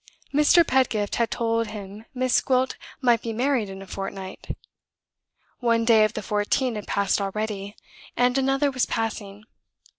Mr. 0.33 0.65
Pedgift 0.65 1.17
had 1.17 1.29
told 1.29 1.67
him 1.67 2.05
Miss 2.11 2.41
Gwilt 2.41 2.75
might 3.01 3.21
be 3.21 3.33
married 3.33 3.69
in 3.69 3.83
a 3.83 3.85
fortnight. 3.85 4.57
One 5.59 5.85
day 5.85 6.03
of 6.03 6.13
the 6.13 6.23
fourteen 6.23 6.73
had 6.73 6.87
passed 6.87 7.21
already, 7.21 7.75
and 8.17 8.35
another 8.35 8.71
was 8.71 8.87
passing. 8.87 9.43